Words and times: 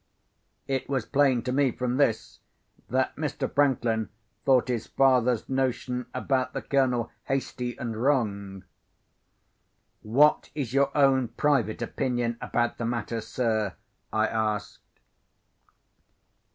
It 0.67 0.89
was 0.89 1.05
plain 1.05 1.43
to 1.43 1.51
me 1.51 1.71
from 1.71 1.97
this, 1.97 2.39
that 2.89 3.15
Mr. 3.15 3.47
Franklin 3.47 4.09
thought 4.45 4.67
his 4.67 4.87
father's 4.87 5.47
notion 5.47 6.07
about 6.11 6.53
the 6.53 6.61
Colonel 6.63 7.11
hasty 7.25 7.77
and 7.77 7.95
wrong. 7.95 8.63
"What 10.01 10.49
is 10.55 10.73
your 10.73 10.89
own 10.97 11.27
private 11.27 11.83
opinion 11.83 12.39
about 12.41 12.79
the 12.79 12.85
matter, 12.87 13.21
sir?" 13.21 13.75
I 14.11 14.25
asked. 14.25 14.79